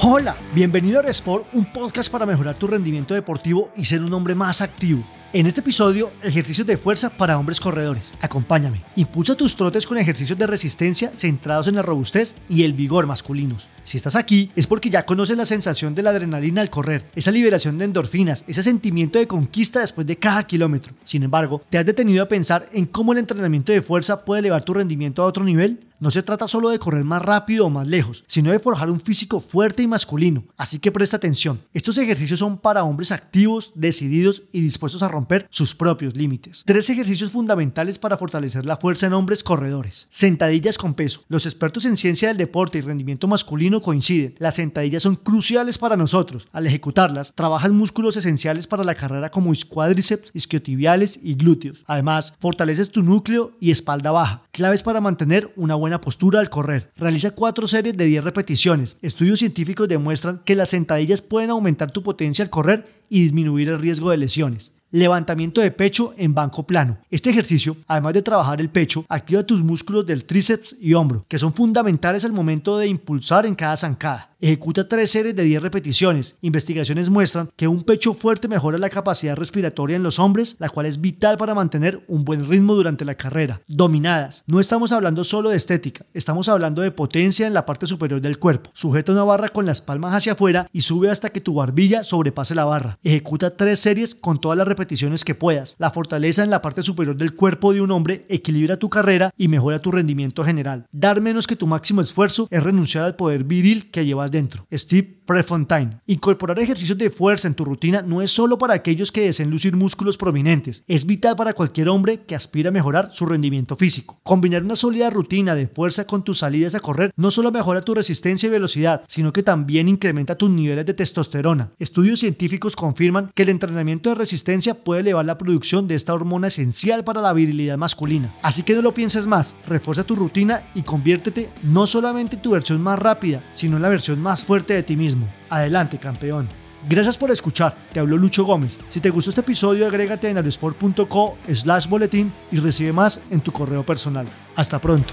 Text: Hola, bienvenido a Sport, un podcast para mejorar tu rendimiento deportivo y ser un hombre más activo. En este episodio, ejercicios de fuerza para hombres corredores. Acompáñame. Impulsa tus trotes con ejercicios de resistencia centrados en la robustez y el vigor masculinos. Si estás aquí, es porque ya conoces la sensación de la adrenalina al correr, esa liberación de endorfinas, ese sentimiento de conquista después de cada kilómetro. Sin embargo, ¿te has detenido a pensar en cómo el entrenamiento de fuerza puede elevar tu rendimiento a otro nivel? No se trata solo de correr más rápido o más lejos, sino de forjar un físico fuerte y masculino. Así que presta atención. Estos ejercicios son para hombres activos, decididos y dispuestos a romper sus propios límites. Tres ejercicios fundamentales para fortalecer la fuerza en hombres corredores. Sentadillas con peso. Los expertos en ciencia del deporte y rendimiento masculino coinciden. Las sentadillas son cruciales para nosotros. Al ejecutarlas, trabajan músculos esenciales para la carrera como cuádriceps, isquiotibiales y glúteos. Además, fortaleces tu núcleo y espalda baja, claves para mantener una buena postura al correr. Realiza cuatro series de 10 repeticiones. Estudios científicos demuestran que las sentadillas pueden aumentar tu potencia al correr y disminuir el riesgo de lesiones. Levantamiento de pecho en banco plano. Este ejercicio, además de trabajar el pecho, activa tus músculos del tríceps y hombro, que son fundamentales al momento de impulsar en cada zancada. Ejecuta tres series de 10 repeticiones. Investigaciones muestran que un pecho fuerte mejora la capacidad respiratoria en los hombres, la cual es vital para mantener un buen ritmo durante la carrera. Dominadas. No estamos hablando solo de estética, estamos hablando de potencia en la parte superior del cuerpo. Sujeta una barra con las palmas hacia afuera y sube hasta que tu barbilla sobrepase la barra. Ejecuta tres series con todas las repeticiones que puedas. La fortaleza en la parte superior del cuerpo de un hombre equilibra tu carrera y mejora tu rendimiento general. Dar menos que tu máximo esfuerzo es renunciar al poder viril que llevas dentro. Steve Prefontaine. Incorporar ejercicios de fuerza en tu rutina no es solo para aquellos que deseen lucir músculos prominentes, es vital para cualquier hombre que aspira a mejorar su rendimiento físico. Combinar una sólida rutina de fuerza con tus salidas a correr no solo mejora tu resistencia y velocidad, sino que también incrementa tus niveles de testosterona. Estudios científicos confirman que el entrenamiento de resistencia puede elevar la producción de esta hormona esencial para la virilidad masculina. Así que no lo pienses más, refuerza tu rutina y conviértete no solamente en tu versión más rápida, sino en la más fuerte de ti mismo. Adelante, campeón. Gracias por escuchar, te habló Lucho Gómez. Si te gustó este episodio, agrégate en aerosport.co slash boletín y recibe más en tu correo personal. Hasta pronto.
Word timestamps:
Hola, 0.00 0.36
bienvenido 0.54 1.00
a 1.00 1.06
Sport, 1.08 1.52
un 1.54 1.64
podcast 1.64 2.08
para 2.12 2.24
mejorar 2.24 2.54
tu 2.54 2.68
rendimiento 2.68 3.14
deportivo 3.14 3.72
y 3.76 3.84
ser 3.84 4.00
un 4.00 4.14
hombre 4.14 4.36
más 4.36 4.60
activo. 4.60 5.02
En 5.32 5.44
este 5.44 5.60
episodio, 5.60 6.12
ejercicios 6.22 6.68
de 6.68 6.76
fuerza 6.76 7.10
para 7.10 7.36
hombres 7.36 7.58
corredores. 7.60 8.14
Acompáñame. 8.20 8.80
Impulsa 8.94 9.34
tus 9.34 9.56
trotes 9.56 9.88
con 9.88 9.98
ejercicios 9.98 10.38
de 10.38 10.46
resistencia 10.46 11.10
centrados 11.16 11.66
en 11.66 11.74
la 11.74 11.82
robustez 11.82 12.36
y 12.48 12.62
el 12.62 12.74
vigor 12.74 13.08
masculinos. 13.08 13.68
Si 13.82 13.96
estás 13.96 14.14
aquí, 14.14 14.52
es 14.54 14.68
porque 14.68 14.88
ya 14.88 15.04
conoces 15.04 15.36
la 15.36 15.46
sensación 15.46 15.96
de 15.96 16.04
la 16.04 16.10
adrenalina 16.10 16.60
al 16.60 16.70
correr, 16.70 17.04
esa 17.16 17.32
liberación 17.32 17.76
de 17.76 17.86
endorfinas, 17.86 18.44
ese 18.46 18.62
sentimiento 18.62 19.18
de 19.18 19.26
conquista 19.26 19.80
después 19.80 20.06
de 20.06 20.16
cada 20.16 20.46
kilómetro. 20.46 20.94
Sin 21.02 21.24
embargo, 21.24 21.60
¿te 21.68 21.76
has 21.76 21.84
detenido 21.84 22.22
a 22.22 22.28
pensar 22.28 22.68
en 22.72 22.86
cómo 22.86 23.12
el 23.12 23.18
entrenamiento 23.18 23.72
de 23.72 23.82
fuerza 23.82 24.24
puede 24.24 24.38
elevar 24.38 24.62
tu 24.62 24.74
rendimiento 24.74 25.22
a 25.22 25.26
otro 25.26 25.42
nivel? 25.42 25.80
No 26.00 26.10
se 26.10 26.22
trata 26.22 26.46
solo 26.46 26.70
de 26.70 26.78
correr 26.78 27.04
más 27.04 27.20
rápido 27.20 27.66
o 27.66 27.70
más 27.70 27.86
lejos, 27.86 28.24
sino 28.26 28.52
de 28.52 28.60
forjar 28.60 28.88
un 28.90 29.00
físico 29.00 29.40
fuerte 29.40 29.82
y 29.82 29.88
masculino. 29.88 30.44
Así 30.56 30.78
que 30.78 30.92
presta 30.92 31.16
atención. 31.16 31.60
Estos 31.74 31.98
ejercicios 31.98 32.38
son 32.38 32.58
para 32.58 32.84
hombres 32.84 33.12
activos, 33.12 33.72
decididos 33.74 34.44
y 34.52 34.60
dispuestos 34.60 35.02
a 35.02 35.08
romper 35.08 35.46
sus 35.50 35.74
propios 35.74 36.16
límites. 36.16 36.62
Tres 36.64 36.88
ejercicios 36.88 37.32
fundamentales 37.32 37.98
para 37.98 38.16
fortalecer 38.16 38.64
la 38.64 38.76
fuerza 38.76 39.08
en 39.08 39.12
hombres 39.12 39.42
corredores. 39.42 40.06
Sentadillas 40.08 40.78
con 40.78 40.94
peso. 40.94 41.22
Los 41.28 41.46
expertos 41.46 41.84
en 41.84 41.96
ciencia 41.96 42.28
del 42.28 42.36
deporte 42.36 42.78
y 42.78 42.82
rendimiento 42.82 43.26
masculino 43.28 43.80
coinciden. 43.80 44.34
Las 44.38 44.54
sentadillas 44.54 45.02
son 45.02 45.16
cruciales 45.16 45.78
para 45.78 45.96
nosotros. 45.96 46.48
Al 46.52 46.66
ejecutarlas, 46.66 47.32
trabajan 47.34 47.76
músculos 47.76 48.16
esenciales 48.16 48.66
para 48.66 48.84
la 48.84 48.94
carrera 48.94 49.30
como 49.30 49.48
cuádriceps, 49.64 50.30
isquiotibiales 50.34 51.20
y 51.22 51.34
glúteos. 51.34 51.84
Además, 51.86 52.36
fortaleces 52.38 52.90
tu 52.90 53.02
núcleo 53.02 53.52
y 53.60 53.70
espalda 53.70 54.10
baja, 54.10 54.42
claves 54.52 54.82
para 54.82 55.00
mantener 55.00 55.52
una 55.56 55.74
buena 55.74 55.87
postura 56.00 56.40
al 56.40 56.50
correr. 56.50 56.92
Realiza 56.96 57.30
cuatro 57.30 57.66
series 57.66 57.96
de 57.96 58.04
10 58.04 58.24
repeticiones. 58.24 58.96
Estudios 59.00 59.38
científicos 59.38 59.88
demuestran 59.88 60.42
que 60.44 60.54
las 60.54 60.68
sentadillas 60.68 61.22
pueden 61.22 61.50
aumentar 61.50 61.90
tu 61.90 62.02
potencia 62.02 62.44
al 62.44 62.50
correr 62.50 62.84
y 63.08 63.22
disminuir 63.22 63.70
el 63.70 63.80
riesgo 63.80 64.10
de 64.10 64.18
lesiones. 64.18 64.72
Levantamiento 64.90 65.60
de 65.60 65.70
pecho 65.70 66.14
en 66.16 66.32
banco 66.32 66.66
plano. 66.66 66.96
Este 67.10 67.28
ejercicio, 67.28 67.76
además 67.86 68.14
de 68.14 68.22
trabajar 68.22 68.58
el 68.58 68.70
pecho, 68.70 69.04
activa 69.10 69.42
tus 69.42 69.62
músculos 69.62 70.06
del 70.06 70.24
tríceps 70.24 70.76
y 70.80 70.94
hombro, 70.94 71.26
que 71.28 71.36
son 71.36 71.52
fundamentales 71.52 72.24
al 72.24 72.32
momento 72.32 72.78
de 72.78 72.88
impulsar 72.88 73.44
en 73.44 73.54
cada 73.54 73.76
zancada. 73.76 74.34
Ejecuta 74.40 74.86
tres 74.86 75.10
series 75.10 75.34
de 75.34 75.42
10 75.42 75.60
repeticiones. 75.60 76.36
Investigaciones 76.42 77.10
muestran 77.10 77.50
que 77.56 77.66
un 77.66 77.82
pecho 77.82 78.14
fuerte 78.14 78.46
mejora 78.46 78.78
la 78.78 78.88
capacidad 78.88 79.34
respiratoria 79.34 79.96
en 79.96 80.04
los 80.04 80.20
hombres, 80.20 80.54
la 80.60 80.68
cual 80.68 80.86
es 80.86 81.00
vital 81.00 81.36
para 81.36 81.56
mantener 81.56 82.04
un 82.06 82.24
buen 82.24 82.48
ritmo 82.48 82.76
durante 82.76 83.04
la 83.04 83.16
carrera. 83.16 83.60
Dominadas. 83.66 84.44
No 84.46 84.60
estamos 84.60 84.92
hablando 84.92 85.24
solo 85.24 85.50
de 85.50 85.56
estética, 85.56 86.06
estamos 86.14 86.48
hablando 86.48 86.82
de 86.82 86.92
potencia 86.92 87.48
en 87.48 87.52
la 87.52 87.66
parte 87.66 87.88
superior 87.88 88.20
del 88.20 88.38
cuerpo. 88.38 88.70
Sujeta 88.74 89.10
una 89.10 89.24
barra 89.24 89.48
con 89.48 89.66
las 89.66 89.80
palmas 89.80 90.14
hacia 90.14 90.34
afuera 90.34 90.68
y 90.72 90.82
sube 90.82 91.10
hasta 91.10 91.30
que 91.30 91.40
tu 91.40 91.54
barbilla 91.54 92.04
sobrepase 92.04 92.54
la 92.54 92.64
barra. 92.64 93.00
Ejecuta 93.02 93.56
tres 93.56 93.80
series 93.80 94.14
con 94.14 94.40
todas 94.40 94.56
las 94.56 94.68
repeticiones 94.68 95.24
que 95.24 95.34
puedas. 95.34 95.74
La 95.80 95.90
fortaleza 95.90 96.44
en 96.44 96.50
la 96.50 96.62
parte 96.62 96.82
superior 96.82 97.16
del 97.16 97.34
cuerpo 97.34 97.72
de 97.72 97.80
un 97.80 97.90
hombre 97.90 98.24
equilibra 98.28 98.76
tu 98.76 98.88
carrera 98.88 99.32
y 99.36 99.48
mejora 99.48 99.82
tu 99.82 99.90
rendimiento 99.90 100.44
general. 100.44 100.86
Dar 100.92 101.20
menos 101.20 101.48
que 101.48 101.56
tu 101.56 101.66
máximo 101.66 102.02
esfuerzo 102.02 102.46
es 102.52 102.62
renunciar 102.62 103.02
al 103.02 103.16
poder 103.16 103.42
viril 103.42 103.90
que 103.90 104.06
llevas 104.06 104.27
dentro. 104.30 104.66
Steve 104.72 105.18
Prefontaine. 105.26 106.00
Incorporar 106.06 106.58
ejercicios 106.58 106.96
de 106.96 107.10
fuerza 107.10 107.48
en 107.48 107.54
tu 107.54 107.64
rutina 107.64 108.02
no 108.02 108.22
es 108.22 108.30
solo 108.30 108.56
para 108.56 108.74
aquellos 108.74 109.12
que 109.12 109.22
deseen 109.22 109.50
lucir 109.50 109.76
músculos 109.76 110.16
prominentes, 110.16 110.84
es 110.86 111.04
vital 111.04 111.36
para 111.36 111.52
cualquier 111.52 111.88
hombre 111.90 112.20
que 112.22 112.34
aspira 112.34 112.70
a 112.70 112.72
mejorar 112.72 113.10
su 113.12 113.26
rendimiento 113.26 113.76
físico. 113.76 114.18
Combinar 114.22 114.62
una 114.62 114.76
sólida 114.76 115.10
rutina 115.10 115.54
de 115.54 115.66
fuerza 115.66 116.06
con 116.06 116.24
tus 116.24 116.38
salidas 116.38 116.74
a 116.74 116.80
correr 116.80 117.12
no 117.16 117.30
solo 117.30 117.52
mejora 117.52 117.82
tu 117.82 117.94
resistencia 117.94 118.46
y 118.46 118.50
velocidad, 118.50 119.02
sino 119.06 119.32
que 119.32 119.42
también 119.42 119.88
incrementa 119.88 120.38
tus 120.38 120.50
niveles 120.50 120.86
de 120.86 120.94
testosterona. 120.94 121.72
Estudios 121.78 122.20
científicos 122.20 122.74
confirman 122.74 123.30
que 123.34 123.42
el 123.42 123.50
entrenamiento 123.50 124.10
de 124.10 124.16
resistencia 124.16 124.74
puede 124.74 125.02
elevar 125.02 125.26
la 125.26 125.38
producción 125.38 125.86
de 125.86 125.94
esta 125.94 126.14
hormona 126.14 126.48
esencial 126.48 127.04
para 127.04 127.20
la 127.20 127.32
virilidad 127.32 127.76
masculina. 127.76 128.32
Así 128.42 128.62
que 128.62 128.74
no 128.74 128.82
lo 128.82 128.94
pienses 128.94 129.26
más, 129.26 129.56
refuerza 129.66 130.04
tu 130.04 130.16
rutina 130.16 130.62
y 130.74 130.82
conviértete 130.82 131.50
no 131.62 131.86
solamente 131.86 132.36
en 132.36 132.42
tu 132.42 132.52
versión 132.52 132.80
más 132.82 132.98
rápida, 132.98 133.42
sino 133.52 133.76
en 133.76 133.82
la 133.82 133.88
más 134.18 134.44
fuerte 134.44 134.74
de 134.74 134.82
ti 134.82 134.96
mismo. 134.96 135.26
Adelante, 135.48 135.98
campeón. 135.98 136.48
Gracias 136.88 137.18
por 137.18 137.30
escuchar, 137.30 137.74
te 137.92 138.00
habló 138.00 138.16
Lucho 138.16 138.44
Gómez. 138.44 138.78
Si 138.88 139.00
te 139.00 139.10
gustó 139.10 139.30
este 139.30 139.40
episodio, 139.40 139.86
agrégate 139.86 140.30
en 140.30 140.36
aerosport.co 140.36 141.36
slash 141.52 141.88
boletín 141.88 142.32
y 142.52 142.58
recibe 142.58 142.92
más 142.92 143.20
en 143.30 143.40
tu 143.40 143.52
correo 143.52 143.84
personal. 143.84 144.26
Hasta 144.54 144.78
pronto. 144.78 145.12